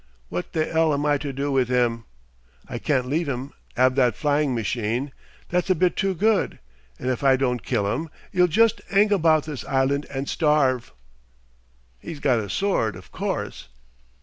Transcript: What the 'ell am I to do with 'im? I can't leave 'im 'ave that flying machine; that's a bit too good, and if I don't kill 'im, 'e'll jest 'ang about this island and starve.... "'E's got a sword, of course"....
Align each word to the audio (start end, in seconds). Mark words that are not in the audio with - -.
What 0.29 0.53
the 0.53 0.67
'ell 0.67 0.95
am 0.95 1.05
I 1.05 1.19
to 1.19 1.31
do 1.31 1.51
with 1.51 1.69
'im? 1.69 2.05
I 2.67 2.79
can't 2.79 3.05
leave 3.05 3.29
'im 3.29 3.51
'ave 3.77 3.93
that 3.97 4.15
flying 4.15 4.55
machine; 4.55 5.11
that's 5.49 5.69
a 5.69 5.75
bit 5.75 5.95
too 5.95 6.15
good, 6.15 6.57
and 6.97 7.07
if 7.11 7.23
I 7.23 7.35
don't 7.35 7.61
kill 7.61 7.85
'im, 7.85 8.09
'e'll 8.33 8.47
jest 8.47 8.81
'ang 8.89 9.13
about 9.13 9.43
this 9.43 9.63
island 9.63 10.07
and 10.09 10.27
starve.... 10.27 10.91
"'E's 12.01 12.19
got 12.19 12.39
a 12.39 12.49
sword, 12.49 12.95
of 12.95 13.11
course".... 13.11 13.67